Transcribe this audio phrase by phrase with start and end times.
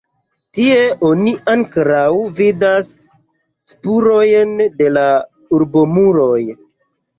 [0.57, 0.77] Tie
[1.09, 2.07] oni ankoraŭ
[2.39, 2.89] vidas
[3.73, 5.07] spurojn de la
[5.61, 6.43] urbomuroj.